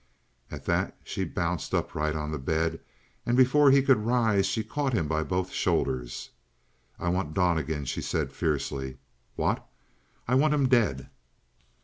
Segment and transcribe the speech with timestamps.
[0.49, 2.79] At that she bounced upright on the bed,
[3.23, 6.31] and before he could rise she caught him by both shoulders.
[6.97, 8.97] "I want Donnegan," she said fiercely.
[9.35, 9.63] "What?"
[10.27, 11.07] "I want him dead!"